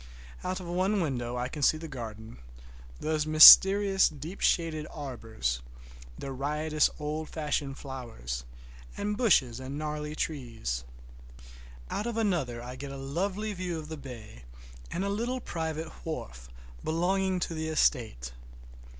[0.43, 2.39] Out of one window I can see the garden,
[2.99, 5.61] those mysterious deep shaded arbors,
[6.17, 8.43] the riotous old fashioned flowers,
[8.97, 10.85] and bushes and gnarly trees.
[11.91, 14.43] Out of another I get a lovely view of the bay
[14.89, 16.49] and a little private wharf
[16.83, 18.33] belonging to the estate.